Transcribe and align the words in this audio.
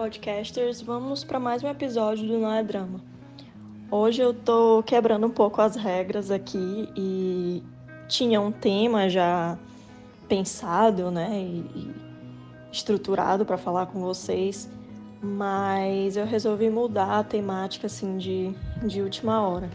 podcasters, 0.00 0.80
vamos 0.80 1.24
para 1.24 1.38
mais 1.38 1.62
um 1.62 1.68
episódio 1.68 2.26
do 2.26 2.38
Não 2.38 2.50
é 2.50 2.62
Drama. 2.62 3.02
Hoje 3.90 4.22
eu 4.22 4.32
tô 4.32 4.82
quebrando 4.82 5.26
um 5.26 5.30
pouco 5.30 5.60
as 5.60 5.76
regras 5.76 6.30
aqui 6.30 6.88
e 6.96 7.62
tinha 8.08 8.40
um 8.40 8.50
tema 8.50 9.10
já 9.10 9.58
pensado, 10.26 11.10
né, 11.10 11.28
e, 11.38 11.78
e 11.78 11.94
estruturado 12.72 13.44
para 13.44 13.58
falar 13.58 13.88
com 13.88 14.00
vocês, 14.00 14.70
mas 15.22 16.16
eu 16.16 16.24
resolvi 16.24 16.70
mudar 16.70 17.18
a 17.18 17.22
temática 17.22 17.86
assim 17.86 18.16
de, 18.16 18.54
de 18.82 19.02
última 19.02 19.46
hora. 19.46 19.68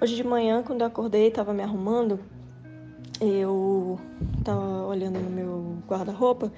Hoje 0.00 0.16
de 0.16 0.24
manhã, 0.24 0.64
quando 0.64 0.80
eu 0.80 0.88
acordei, 0.88 1.28
estava 1.28 1.54
me 1.54 1.62
arrumando, 1.62 2.18
eu 3.20 3.96
estava 4.40 4.88
olhando 4.88 5.20
no 5.20 5.30
meu 5.30 5.76
guarda-roupa 5.86 6.50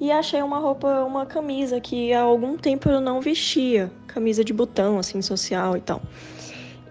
e 0.00 0.10
achei 0.10 0.42
uma 0.42 0.58
roupa, 0.58 1.04
uma 1.04 1.26
camisa 1.26 1.80
que 1.80 2.12
há 2.12 2.20
algum 2.22 2.56
tempo 2.56 2.88
eu 2.88 3.00
não 3.00 3.20
vestia, 3.20 3.90
camisa 4.06 4.44
de 4.44 4.52
botão, 4.52 4.98
assim, 4.98 5.22
social 5.22 5.76
e 5.76 5.80
tal. 5.80 6.02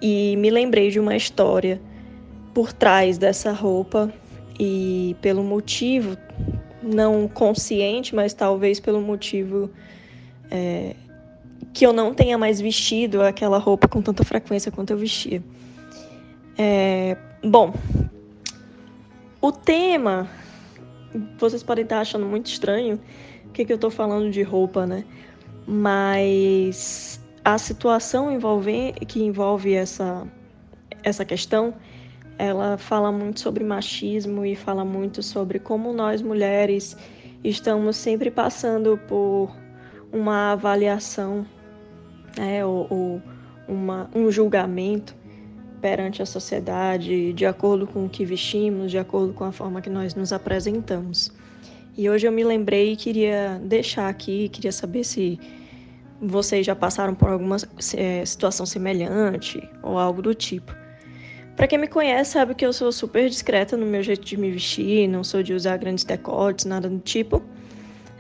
E 0.02 0.36
me 0.38 0.50
lembrei 0.50 0.90
de 0.90 1.00
uma 1.00 1.16
história 1.16 1.82
por 2.54 2.74
trás 2.74 3.18
dessa 3.18 3.52
roupa 3.52 4.12
e 4.60 5.16
pelo 5.22 5.44
motivo, 5.44 6.18
não 6.82 7.28
consciente, 7.28 8.16
mas 8.16 8.34
talvez 8.34 8.80
pelo 8.80 9.02
motivo 9.02 9.70
é, 10.50 10.96
que 11.74 11.86
eu 11.86 11.94
não 11.94 12.14
tenha 12.14 12.38
mais 12.38 12.60
vestido 12.60 13.22
aquela 13.22 13.58
roupa 13.58 13.88
com 13.88 14.02
tanta 14.02 14.24
frequência 14.24 14.72
quanto 14.72 14.92
eu 14.92 14.98
vestia. 14.98 15.44
É, 16.58 17.18
bom, 17.44 17.74
o 19.42 19.52
tema 19.52 20.30
vocês 21.38 21.64
podem 21.64 21.84
estar 21.84 22.00
achando 22.00 22.26
muito 22.26 22.48
estranho 22.48 23.00
o 23.46 23.50
que, 23.50 23.66
que 23.66 23.72
eu 23.72 23.76
estou 23.76 23.92
falando 23.92 24.32
de 24.32 24.42
roupa, 24.44 24.86
né? 24.86 25.04
Mas 25.68 27.22
a 27.44 27.58
situação 27.58 28.32
envolve, 28.32 28.94
que 29.08 29.24
envolve 29.24 29.74
essa, 29.74 30.28
essa 31.04 31.26
questão, 31.26 31.74
ela 32.38 32.78
fala 32.78 33.12
muito 33.12 33.40
sobre 33.40 33.64
machismo 33.64 34.46
e 34.46 34.56
fala 34.56 34.86
muito 34.86 35.22
sobre 35.22 35.60
como 35.60 35.94
nós 35.94 36.22
mulheres 36.22 36.98
estamos 37.44 37.98
sempre 37.98 38.32
passando 38.32 38.98
por 39.08 39.52
uma 40.12 40.54
avaliação 40.54 41.46
né, 42.38 42.66
ou, 42.66 42.88
ou 42.90 43.22
uma, 43.68 44.10
um 44.14 44.32
julgamento 44.32 45.16
perante 45.82 46.22
a 46.22 46.26
sociedade, 46.26 47.34
de 47.34 47.46
acordo 47.46 47.88
com 47.88 48.06
o 48.06 48.10
que 48.10 48.24
vestimos, 48.24 48.92
de 48.92 48.98
acordo 48.98 49.34
com 49.34 49.44
a 49.44 49.52
forma 49.52 49.82
que 49.82 49.90
nós 49.90 50.14
nos 50.14 50.32
apresentamos. 50.32 51.32
E 51.98 52.10
hoje 52.10 52.28
eu 52.28 52.32
me 52.32 52.44
lembrei 52.44 52.94
e 52.94 52.96
queria 52.96 53.60
deixar 53.64 54.08
aqui, 54.08 54.48
queria 54.50 54.72
saber 54.72 55.04
se 55.04 55.40
vocês 56.22 56.66
já 56.66 56.76
passaram 56.76 57.16
por 57.16 57.30
alguma 57.30 57.58
é, 57.96 58.24
situação 58.24 58.66
semelhante 58.66 59.62
ou 59.82 59.98
algo 59.98 60.22
do 60.22 60.34
tipo. 60.36 60.74
Para 61.56 61.68
quem 61.68 61.78
me 61.78 61.88
conhece, 61.88 62.32
sabe 62.32 62.56
que 62.56 62.66
eu 62.66 62.72
sou 62.72 62.92
super 62.92 63.28
discreta 63.28 63.76
no 63.76 63.86
meu 63.86 64.02
jeito 64.02 64.24
de 64.24 64.38
me 64.38 64.52
vestir, 64.52 65.08
não 65.08 65.24
sou 65.24 65.44
de 65.44 65.54
usar 65.54 65.78
grandes 65.78 66.04
decotes, 66.04 66.66
nada 66.66 66.88
do 66.88 67.00
tipo. 67.00 67.44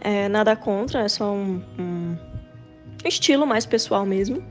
É, 0.02 0.28
nada 0.28 0.56
contra, 0.56 1.02
é 1.02 1.08
só 1.08 1.32
um, 1.32 1.62
um 1.80 2.18
estilo 3.06 3.46
mais 3.46 3.66
pessoal 3.66 4.06
mesmo. 4.06 4.44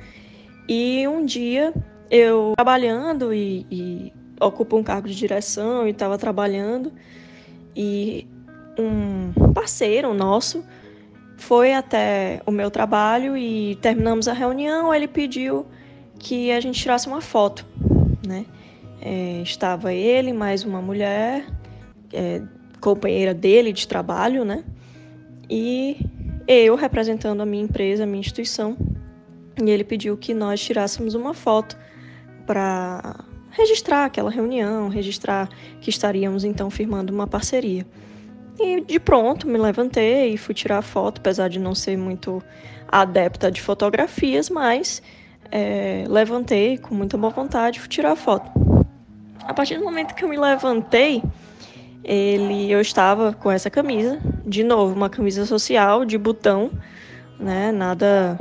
E 0.68 1.06
um 1.06 1.24
dia 1.24 1.74
eu 2.10 2.52
trabalhando 2.56 3.32
e, 3.32 3.66
e 3.70 4.12
ocupo 4.40 4.76
um 4.76 4.82
cargo 4.82 5.08
de 5.08 5.14
direção 5.14 5.86
e 5.86 5.90
estava 5.90 6.18
trabalhando 6.18 6.92
e 7.76 8.26
um 8.78 9.52
parceiro 9.52 10.12
nosso 10.14 10.64
foi 11.40 11.72
até 11.72 12.42
o 12.44 12.50
meu 12.50 12.70
trabalho 12.70 13.36
e 13.36 13.76
terminamos 13.76 14.28
a 14.28 14.32
reunião. 14.32 14.94
Ele 14.94 15.08
pediu 15.08 15.66
que 16.18 16.52
a 16.52 16.60
gente 16.60 16.78
tirasse 16.78 17.08
uma 17.08 17.22
foto, 17.22 17.64
né? 18.26 18.44
É, 19.00 19.40
estava 19.40 19.94
ele 19.94 20.34
mais 20.34 20.64
uma 20.64 20.82
mulher, 20.82 21.46
é, 22.12 22.42
companheira 22.78 23.32
dele 23.32 23.72
de 23.72 23.88
trabalho, 23.88 24.44
né? 24.44 24.62
E 25.48 25.96
eu 26.46 26.76
representando 26.76 27.40
a 27.40 27.46
minha 27.46 27.64
empresa, 27.64 28.04
a 28.04 28.06
minha 28.06 28.20
instituição. 28.20 28.76
E 29.62 29.70
ele 29.70 29.82
pediu 29.82 30.18
que 30.18 30.34
nós 30.34 30.60
tirássemos 30.60 31.14
uma 31.14 31.32
foto 31.32 31.76
para 32.50 33.14
registrar 33.52 34.06
aquela 34.06 34.28
reunião, 34.28 34.88
registrar 34.88 35.48
que 35.80 35.88
estaríamos 35.88 36.42
então 36.42 36.68
firmando 36.68 37.12
uma 37.12 37.24
parceria. 37.24 37.86
E 38.58 38.80
de 38.80 38.98
pronto 38.98 39.46
me 39.46 39.56
levantei 39.56 40.34
e 40.34 40.36
fui 40.36 40.52
tirar 40.52 40.78
a 40.78 40.82
foto, 40.82 41.18
apesar 41.20 41.46
de 41.46 41.60
não 41.60 41.76
ser 41.76 41.96
muito 41.96 42.42
adepta 42.88 43.52
de 43.52 43.62
fotografias, 43.62 44.50
mas 44.50 45.00
é, 45.48 46.04
levantei 46.08 46.76
com 46.76 46.92
muita 46.92 47.16
boa 47.16 47.32
vontade 47.32 47.78
e 47.78 47.80
fui 47.80 47.88
tirar 47.88 48.10
a 48.10 48.16
foto. 48.16 48.50
A 49.44 49.54
partir 49.54 49.78
do 49.78 49.84
momento 49.84 50.12
que 50.16 50.24
eu 50.24 50.28
me 50.28 50.36
levantei, 50.36 51.22
ele, 52.02 52.68
eu 52.68 52.80
estava 52.80 53.32
com 53.32 53.48
essa 53.48 53.70
camisa, 53.70 54.18
de 54.44 54.64
novo, 54.64 54.92
uma 54.92 55.08
camisa 55.08 55.46
social 55.46 56.04
de 56.04 56.18
botão, 56.18 56.68
né? 57.38 57.70
Nada 57.70 58.36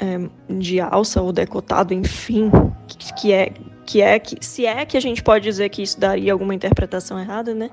é, 0.00 0.28
de 0.52 0.80
alça 0.80 1.22
ou 1.22 1.32
decotado, 1.32 1.94
enfim, 1.94 2.50
que, 2.86 3.32
é 3.32 3.52
que 3.84 4.00
é 4.00 4.18
que 4.18 4.44
se 4.44 4.66
é 4.66 4.84
que 4.84 4.96
a 4.96 5.00
gente 5.00 5.22
pode 5.22 5.44
dizer 5.44 5.68
que 5.68 5.82
isso 5.82 5.98
daria 5.98 6.32
alguma 6.32 6.54
interpretação 6.54 7.18
errada, 7.18 7.54
né? 7.54 7.70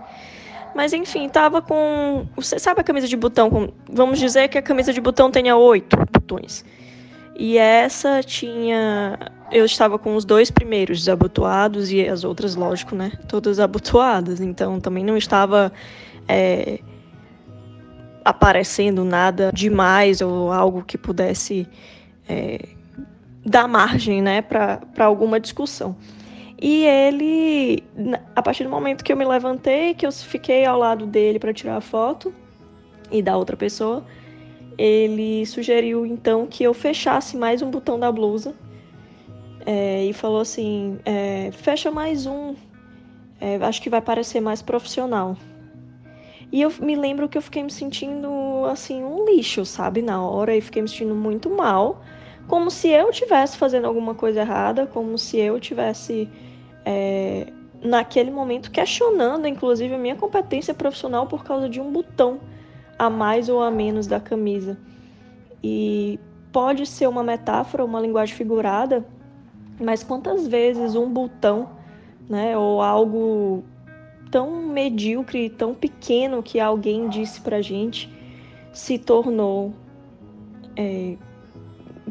Mas 0.76 0.94
enfim, 0.94 1.30
tava 1.30 1.62
com. 1.62 2.28
Você 2.36 2.58
sabe 2.58 2.82
a 2.82 2.84
camisa 2.84 3.08
de 3.08 3.16
botão? 3.16 3.50
Com, 3.50 3.70
vamos 3.92 4.20
dizer 4.20 4.48
que 4.48 4.58
a 4.58 4.62
camisa 4.62 4.92
de 4.92 5.00
botão 5.00 5.30
tenha 5.30 5.56
oito 5.56 5.96
botões. 6.12 6.66
E 7.36 7.58
essa 7.58 8.22
tinha. 8.24 9.20
Eu 9.52 9.66
estava 9.66 10.00
com 10.00 10.16
os 10.16 10.26
dois 10.26 10.50
primeiros 10.50 11.00
desabotoados 11.00 11.92
e 11.92 12.08
as 12.08 12.24
outras, 12.24 12.56
lógico, 12.56 12.96
né? 12.96 13.12
Todas 13.28 13.60
abotoadas. 13.60 14.40
Então 14.40 14.80
também 14.80 15.04
não 15.04 15.16
estava 15.16 15.72
é, 16.28 16.80
aparecendo 18.26 19.04
nada 19.04 19.52
demais 19.54 20.22
ou 20.22 20.52
algo 20.52 20.84
que 20.84 20.98
pudesse 20.98 21.68
é, 22.28 22.60
dar 23.46 23.68
margem 23.68 24.22
né, 24.22 24.42
para 24.42 24.80
alguma 25.06 25.40
discussão. 25.40 25.96
E 26.62 26.86
ele, 26.86 27.84
a 28.36 28.42
partir 28.42 28.64
do 28.64 28.70
momento 28.70 29.04
que 29.04 29.12
eu 29.12 29.18
me 29.18 29.26
levantei, 29.26 29.94
que 29.94 30.06
eu 30.06 30.12
fiquei 30.12 30.66
ao 30.66 30.80
lado 30.80 31.06
dele 31.06 31.38
para 31.38 31.54
tirar 31.54 31.76
a 31.76 31.82
foto 31.82 32.34
e 33.12 33.22
da 33.22 33.36
outra 33.36 33.58
pessoa, 33.58 34.06
ele 34.78 35.46
sugeriu 35.46 36.06
então 36.06 36.48
que 36.48 36.64
eu 36.64 36.74
fechasse 36.74 37.36
mais 37.36 37.62
um 37.62 37.70
botão 37.70 38.00
da 38.00 38.12
blusa 38.12 38.56
é, 39.66 40.06
e 40.06 40.14
falou 40.14 40.40
assim: 40.40 41.00
é, 41.06 41.52
fecha 41.52 41.92
mais 41.92 42.26
um, 42.26 42.56
é, 43.42 43.58
acho 43.58 43.82
que 43.82 43.90
vai 43.90 44.02
parecer 44.02 44.40
mais 44.40 44.62
profissional. 44.62 45.36
E 46.50 46.62
eu 46.62 46.72
me 46.80 46.96
lembro 46.96 47.28
que 47.28 47.38
eu 47.38 47.42
fiquei 47.42 47.64
me 47.64 47.72
sentindo 47.72 48.30
assim 48.72 49.04
um 49.04 49.26
lixo, 49.26 49.66
sabe, 49.66 50.02
na 50.02 50.22
hora 50.22 50.56
e 50.56 50.62
fiquei 50.62 50.82
me 50.82 50.88
sentindo 50.88 51.16
muito 51.16 51.50
mal 51.50 52.02
como 52.48 52.70
se 52.70 52.90
eu 52.90 53.12
tivesse 53.12 53.58
fazendo 53.58 53.86
alguma 53.86 54.14
coisa 54.14 54.42
errada, 54.42 54.86
como 54.86 55.18
se 55.18 55.38
eu 55.38 55.60
tivesse 55.60 56.30
é, 56.86 57.48
naquele 57.82 58.32
momento 58.32 58.72
questionando, 58.72 59.48
inclusive, 59.48 59.94
a 59.94 59.98
minha 59.98 60.16
competência 60.16 60.74
profissional 60.74 61.28
por 61.28 61.44
causa 61.44 61.70
de 61.70 61.80
um 61.80 61.92
botão 61.92 62.40
a 62.98 63.10
mais 63.10 63.50
ou 63.50 63.62
a 63.62 63.72
menos 63.72 64.08
da 64.08 64.20
camisa. 64.20 64.78
E 65.64 66.20
pode 66.52 66.86
ser 66.86 67.08
uma 67.08 67.24
metáfora, 67.24 67.84
uma 67.84 68.00
linguagem 68.00 68.36
figurada, 68.36 69.06
mas 69.80 70.04
quantas 70.04 70.48
vezes 70.48 70.96
um 70.96 71.10
botão, 71.10 71.70
né, 72.30 72.58
ou 72.58 72.82
algo 72.82 73.64
tão 74.30 74.64
medíocre, 74.68 75.50
tão 75.50 75.74
pequeno 75.74 76.42
que 76.42 76.60
alguém 76.60 77.08
disse 77.08 77.42
pra 77.42 77.62
gente, 77.62 78.12
se 78.72 78.98
tornou 78.98 79.74
é, 80.76 81.16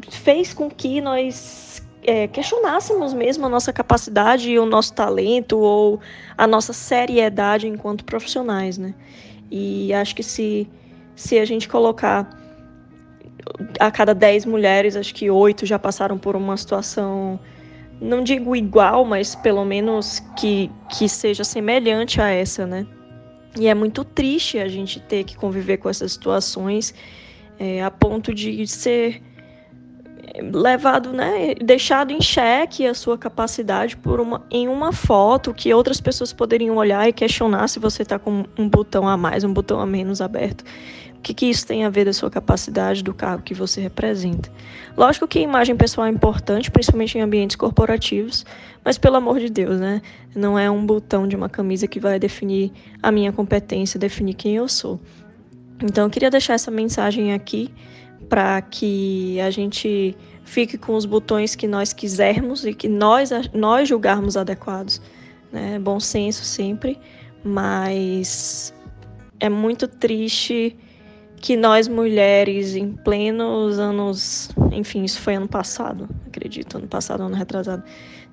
fez 0.09 0.53
com 0.53 0.69
que 0.69 1.01
nós 1.01 1.81
é, 2.03 2.27
questionássemos 2.27 3.13
mesmo 3.13 3.45
a 3.45 3.49
nossa 3.49 3.71
capacidade 3.71 4.51
e 4.51 4.59
o 4.59 4.65
nosso 4.65 4.93
talento 4.93 5.57
ou 5.57 5.99
a 6.37 6.45
nossa 6.45 6.73
seriedade 6.73 7.67
enquanto 7.67 8.03
profissionais, 8.03 8.77
né? 8.77 8.93
E 9.49 9.93
acho 9.93 10.15
que 10.15 10.23
se, 10.23 10.67
se 11.15 11.39
a 11.39 11.45
gente 11.45 11.67
colocar 11.67 12.29
a 13.79 13.91
cada 13.91 14.13
10 14.13 14.45
mulheres, 14.45 14.95
acho 14.95 15.13
que 15.13 15.29
oito 15.29 15.65
já 15.65 15.77
passaram 15.77 16.17
por 16.17 16.35
uma 16.35 16.55
situação, 16.57 17.39
não 18.01 18.23
digo 18.23 18.55
igual, 18.55 19.05
mas 19.05 19.35
pelo 19.35 19.63
menos 19.63 20.19
que, 20.37 20.71
que 20.89 21.07
seja 21.07 21.43
semelhante 21.43 22.19
a 22.19 22.29
essa, 22.29 22.65
né? 22.65 22.85
E 23.59 23.67
é 23.67 23.73
muito 23.75 24.03
triste 24.03 24.57
a 24.57 24.67
gente 24.67 24.99
ter 24.99 25.23
que 25.23 25.37
conviver 25.37 25.77
com 25.77 25.89
essas 25.89 26.13
situações 26.13 26.93
é, 27.59 27.83
a 27.83 27.91
ponto 27.91 28.33
de 28.33 28.65
ser 28.65 29.21
levado, 30.51 31.11
né, 31.11 31.55
deixado 31.55 32.11
em 32.11 32.21
xeque 32.21 32.85
a 32.87 32.93
sua 32.93 33.17
capacidade 33.17 33.95
por 33.97 34.19
uma, 34.19 34.45
em 34.49 34.67
uma 34.67 34.91
foto 34.91 35.53
que 35.53 35.73
outras 35.73 36.01
pessoas 36.01 36.33
poderiam 36.33 36.75
olhar 36.75 37.07
e 37.07 37.13
questionar 37.13 37.67
se 37.67 37.79
você 37.79 38.01
está 38.01 38.17
com 38.19 38.45
um 38.57 38.67
botão 38.67 39.07
a 39.07 39.15
mais, 39.15 39.43
um 39.43 39.53
botão 39.53 39.79
a 39.79 39.85
menos 39.85 40.21
aberto. 40.21 40.63
que, 41.23 41.33
que 41.33 41.45
isso 41.45 41.65
tem 41.65 41.85
a 41.85 41.89
ver 41.89 42.05
da 42.05 42.13
sua 42.13 42.29
capacidade, 42.29 43.01
do 43.01 43.13
cargo 43.13 43.43
que 43.43 43.53
você 43.53 43.79
representa? 43.79 44.51
Lógico 44.95 45.27
que 45.27 45.39
a 45.39 45.41
imagem 45.41 45.75
pessoal 45.75 46.05
é 46.05 46.09
importante, 46.09 46.69
principalmente 46.69 47.17
em 47.17 47.21
ambientes 47.21 47.55
corporativos, 47.55 48.45
mas 48.83 48.97
pelo 48.97 49.15
amor 49.15 49.39
de 49.39 49.49
Deus, 49.49 49.79
né? 49.79 50.01
Não 50.35 50.59
é 50.59 50.69
um 50.69 50.85
botão 50.85 51.27
de 51.27 51.35
uma 51.35 51.47
camisa 51.47 51.87
que 51.87 51.99
vai 51.99 52.19
definir 52.19 52.71
a 53.01 53.11
minha 53.11 53.31
competência, 53.31 53.99
definir 53.99 54.33
quem 54.33 54.57
eu 54.57 54.67
sou. 54.67 54.99
Então, 55.81 56.03
eu 56.03 56.09
queria 56.09 56.29
deixar 56.29 56.53
essa 56.53 56.69
mensagem 56.69 57.33
aqui 57.33 57.73
para 58.29 58.61
que 58.61 59.39
a 59.41 59.49
gente 59.49 60.15
fique 60.43 60.77
com 60.77 60.95
os 60.95 61.05
botões 61.05 61.55
que 61.55 61.67
nós 61.67 61.93
quisermos 61.93 62.65
e 62.65 62.73
que 62.73 62.87
nós, 62.87 63.29
nós 63.53 63.87
julgarmos 63.87 64.37
adequados. 64.37 65.01
Né? 65.51 65.79
Bom 65.79 65.99
senso 65.99 66.43
sempre, 66.43 66.99
mas 67.43 68.73
é 69.39 69.49
muito 69.49 69.87
triste 69.87 70.75
que 71.37 71.57
nós 71.57 71.89
mulheres, 71.89 72.73
em 72.73 72.93
plenos 72.93 73.77
anos, 73.77 74.49
enfim, 74.71 75.03
isso 75.03 75.19
foi 75.19 75.35
ano 75.35 75.47
passado, 75.47 76.07
acredito, 76.25 76.77
ano 76.77 76.87
passado, 76.87 77.23
ano 77.23 77.35
retrasado, 77.35 77.83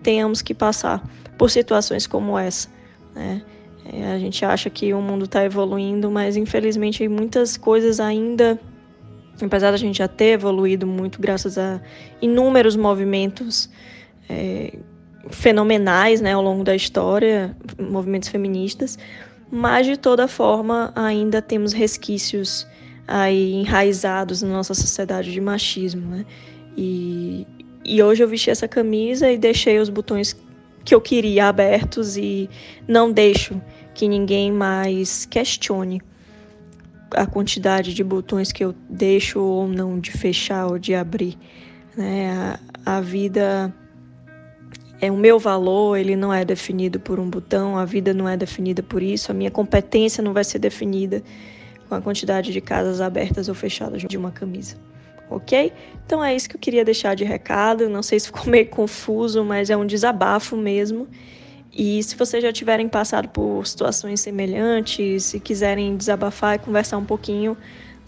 tenhamos 0.01 0.41
que 0.41 0.55
passar 0.55 1.03
por 1.37 1.51
situações 1.51 2.07
como 2.07 2.39
essa. 2.39 2.69
Né? 3.15 3.43
É, 3.93 4.13
a 4.13 4.19
gente 4.19 4.45
acha 4.45 4.71
que 4.71 4.95
o 4.95 5.01
mundo 5.01 5.25
está 5.25 5.45
evoluindo, 5.45 6.09
mas 6.09 6.37
infelizmente 6.37 7.09
muitas 7.09 7.57
coisas 7.57 7.99
ainda, 7.99 8.61
apesar 9.47 9.71
da 9.71 9.77
gente 9.77 9.99
já 9.99 10.09
ter 10.09 10.33
evoluído 10.33 10.87
muito 10.87 11.21
graças 11.21 11.59
a 11.59 11.81
inúmeros 12.21 12.77
movimentos 12.77 13.71
é, 14.29 14.73
fenomenais 15.31 16.21
né, 16.21 16.33
ao 16.33 16.43
longo 16.43 16.65
da 16.65 16.75
história, 16.75 17.57
movimentos 17.79 18.29
feministas, 18.29 18.99
mas 19.51 19.87
de 19.87 19.97
toda 19.97 20.29
forma 20.29 20.93
ainda 20.95 21.43
temos 21.43 21.73
resquícios 21.73 22.67
aí 23.07 23.55
enraizados 23.55 24.43
na 24.43 24.51
nossa 24.51 24.75
sociedade 24.75 25.33
de 25.33 25.41
machismo, 25.41 26.07
né? 26.07 26.25
E, 26.77 27.47
e 27.85 28.01
hoje 28.01 28.23
eu 28.23 28.29
vesti 28.29 28.51
essa 28.51 28.69
camisa 28.69 29.31
e 29.31 29.37
deixei 29.37 29.79
os 29.81 29.89
botões 29.89 30.37
que 30.85 30.95
eu 30.95 31.01
queria 31.01 31.49
abertos 31.49 32.17
e 32.17 32.49
não 32.87 33.11
deixo 33.11 33.61
que 33.93 34.07
ninguém 34.07 34.53
mais 34.53 35.27
questione 35.27 36.01
a 37.15 37.27
quantidade 37.27 37.95
de 37.95 38.05
botões 38.05 38.53
que 38.53 38.65
eu 38.65 38.75
deixo 38.89 39.41
ou 39.41 39.69
não 39.69 39.99
de 39.99 40.11
fechar 40.13 40.67
ou 40.67 40.79
de 40.79 40.95
abrir. 40.95 41.37
Né? 41.97 42.59
A, 42.87 42.97
a 42.97 43.01
vida 43.01 43.75
é 45.01 45.11
o 45.11 45.17
meu 45.17 45.39
valor, 45.39 45.97
ele 45.97 46.15
não 46.15 46.33
é 46.33 46.45
definido 46.45 47.01
por 47.01 47.19
um 47.19 47.29
botão, 47.29 47.79
a 47.79 47.85
vida 47.85 48.13
não 48.13 48.29
é 48.29 48.37
definida 48.37 48.83
por 48.83 49.03
isso, 49.03 49.31
a 49.31 49.35
minha 49.35 49.51
competência 49.51 50.23
não 50.23 50.33
vai 50.33 50.45
ser 50.45 50.59
definida 50.59 51.23
com 51.89 51.95
a 51.95 52.01
quantidade 52.01 52.53
de 52.53 52.61
casas 52.61 53.01
abertas 53.01 53.49
ou 53.49 53.55
fechadas 53.55 54.03
de 54.03 54.17
uma 54.17 54.31
camisa. 54.31 54.77
Ok? 55.29 55.73
Então 56.05 56.25
é 56.25 56.35
isso 56.35 56.49
que 56.49 56.57
eu 56.57 56.61
queria 56.61 56.85
deixar 56.85 57.15
de 57.15 57.25
recado. 57.25 57.89
Não 57.89 58.03
sei 58.03 58.19
se 58.19 58.27
ficou 58.27 58.47
meio 58.47 58.69
confuso, 58.69 59.45
mas 59.45 59.71
é 59.71 59.77
um 59.77 59.87
desabafo 59.87 60.57
mesmo. 60.57 61.09
E 61.73 62.03
se 62.03 62.17
vocês 62.17 62.43
já 62.43 62.53
tiverem 62.53 62.89
passado 62.89 63.29
por 63.29 63.67
situações 63.67 64.21
semelhantes, 64.21 65.25
se 65.25 65.41
quiserem 65.41 65.97
desabafar 65.97 66.57
e 66.57 66.59
conversar 66.59 66.99
um 66.99 67.05
pouquinho 67.05 67.57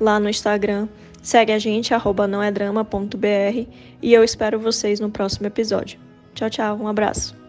lá 0.00 0.19
no 0.19 0.29
Instagram, 0.29 0.88
segue 1.23 1.53
a 1.53 1.59
gente, 1.59 1.94
arroba 1.94 2.26
nãoedrama.br 2.26 3.69
e 4.03 4.12
eu 4.12 4.25
espero 4.25 4.59
vocês 4.59 4.99
no 4.99 5.11
próximo 5.11 5.47
episódio. 5.47 5.99
Tchau, 6.35 6.50
tchau, 6.50 6.76
um 6.76 6.88
abraço. 6.88 7.42